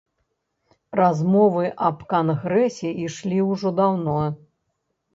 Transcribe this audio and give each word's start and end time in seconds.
Размовы 0.99 1.69
аб 1.91 2.01
кангрэсе 2.15 2.89
ішлі 3.07 3.39
ўжо 3.53 3.77
даўно. 3.85 4.21